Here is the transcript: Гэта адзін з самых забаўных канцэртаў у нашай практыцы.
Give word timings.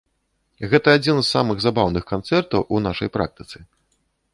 Гэта 0.71 0.95
адзін 0.97 1.21
з 1.21 1.27
самых 1.35 1.61
забаўных 1.67 2.03
канцэртаў 2.15 2.61
у 2.75 2.85
нашай 2.91 3.09
практыцы. 3.21 3.57